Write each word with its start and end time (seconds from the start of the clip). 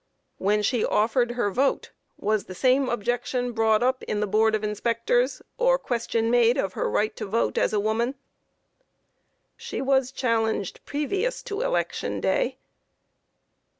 Q. 0.39 0.45
When 0.47 0.63
she 0.63 0.83
offered 0.83 1.33
her 1.33 1.51
vote, 1.51 1.91
was 2.17 2.45
the 2.45 2.55
same 2.55 2.89
objection 2.89 3.51
brought 3.51 3.83
up 3.83 4.01
in 4.05 4.19
the 4.19 4.25
Board 4.25 4.55
of 4.55 4.63
Inspectors, 4.63 5.43
or 5.59 5.77
question 5.77 6.31
made 6.31 6.57
of 6.57 6.73
her 6.73 6.89
right 6.89 7.15
to 7.17 7.27
vote 7.27 7.55
as 7.55 7.71
a 7.71 7.79
woman? 7.79 8.09
A. 8.09 8.15
She 9.57 9.79
was 9.79 10.11
challenged 10.11 10.83
previous 10.87 11.43
to 11.43 11.61
election 11.61 12.19
day. 12.19 12.57